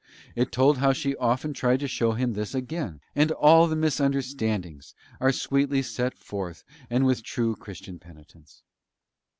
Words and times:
It 0.35 0.51
told 0.51 0.79
how 0.79 0.93
she 0.93 1.15
often 1.17 1.53
tried 1.53 1.79
to 1.81 1.87
show 1.87 2.13
him 2.13 2.33
this 2.33 2.55
again, 2.55 3.01
and 3.15 3.31
all 3.33 3.67
the 3.67 3.75
misunderstandings 3.75 4.95
are 5.19 5.31
sweetly 5.31 5.83
set 5.83 6.17
forth 6.17 6.63
and 6.89 7.05
with 7.05 7.21
true 7.21 7.55
Christian 7.55 7.99
penitence. 7.99 8.63